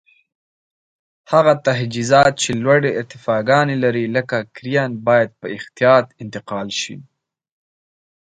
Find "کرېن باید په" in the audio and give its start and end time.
4.55-5.47